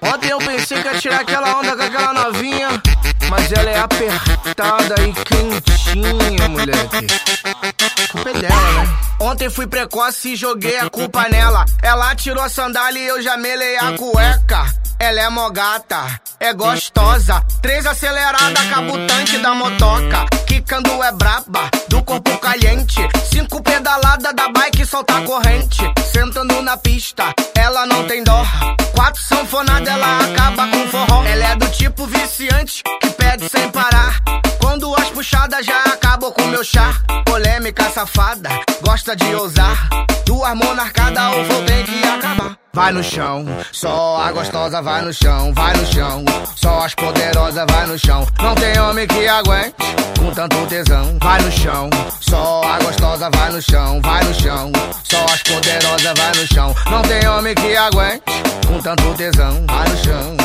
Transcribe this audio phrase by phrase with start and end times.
[0.00, 2.68] Ontem eu pensei que ia tirar aquela onda com aquela novinha,
[3.28, 7.06] mas ela é apertada e quentinha, moleque.
[8.02, 8.98] A culpa é dela, né?
[9.20, 11.64] Ontem fui precoce e joguei a culpa nela.
[11.82, 14.64] Ela tirou a sandália e eu já melei a cueca.
[14.98, 17.42] Ela é mogata, é gostosa.
[17.62, 20.26] Três acelerada, cabo tanque da motoca.
[20.46, 22.69] Quicando é braba, do corpo caliente.
[23.90, 25.82] Pedalada da bike solta corrente.
[26.12, 28.46] Sentando na pista, ela não tem dó.
[28.94, 31.24] Quatro sanfonadas, ela acaba com forró.
[31.24, 34.20] Ela é do tipo viciante, que pede sem parar.
[34.60, 36.94] Quando as puxadas já acabou com meu chá.
[37.26, 38.48] Polêmica safada,
[38.80, 39.88] gosta de ousar.
[40.24, 42.56] Duas monarcadas, o voo tem que acabar.
[42.72, 46.24] Vai no chão, só a gostosa vai no chão, vai no chão.
[46.54, 48.24] Só as poderosas vai no chão.
[48.40, 49.74] Não tem homem que aguente
[50.16, 51.18] com tanto tesão.
[51.20, 52.78] Vai no chão, só a
[53.30, 54.72] vai no chão, vai no chão.
[55.04, 56.74] Só as poderosas vai no chão.
[56.90, 58.22] Não tem homem que aguente
[58.66, 59.64] com tanto tesão.
[59.66, 60.39] Vai no chão.